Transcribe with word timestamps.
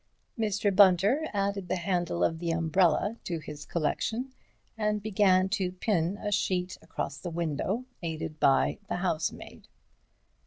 Mr. 0.35 0.75
Bunter 0.75 1.27
added 1.31 1.67
the 1.67 1.75
handle 1.75 2.23
of 2.23 2.39
the 2.39 2.49
umbrella 2.49 3.17
to 3.23 3.37
his 3.37 3.67
collection, 3.67 4.33
and 4.75 5.03
began 5.03 5.47
to 5.47 5.73
pin 5.73 6.17
a 6.17 6.31
sheet 6.31 6.75
across 6.81 7.19
the 7.19 7.29
window, 7.29 7.85
aided 8.01 8.39
by 8.39 8.79
the 8.89 8.95
housemaid. 8.95 9.67